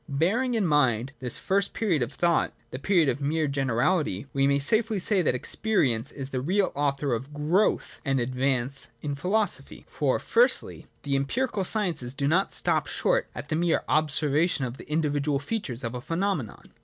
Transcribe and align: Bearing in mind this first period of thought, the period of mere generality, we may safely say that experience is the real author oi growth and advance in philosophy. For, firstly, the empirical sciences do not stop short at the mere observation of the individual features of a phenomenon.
Bearing 0.09 0.55
in 0.55 0.65
mind 0.65 1.13
this 1.19 1.37
first 1.37 1.73
period 1.73 2.01
of 2.01 2.11
thought, 2.11 2.53
the 2.71 2.79
period 2.79 3.07
of 3.07 3.21
mere 3.21 3.47
generality, 3.47 4.25
we 4.33 4.47
may 4.47 4.57
safely 4.57 4.97
say 4.97 5.21
that 5.21 5.35
experience 5.35 6.11
is 6.11 6.31
the 6.31 6.41
real 6.41 6.71
author 6.73 7.13
oi 7.13 7.19
growth 7.19 8.01
and 8.03 8.19
advance 8.19 8.87
in 9.03 9.13
philosophy. 9.13 9.85
For, 9.87 10.17
firstly, 10.17 10.87
the 11.03 11.15
empirical 11.15 11.63
sciences 11.63 12.15
do 12.15 12.27
not 12.27 12.51
stop 12.51 12.87
short 12.87 13.27
at 13.35 13.49
the 13.49 13.55
mere 13.55 13.83
observation 13.87 14.65
of 14.65 14.77
the 14.77 14.89
individual 14.91 15.37
features 15.37 15.83
of 15.83 15.93
a 15.93 16.01
phenomenon. 16.01 16.71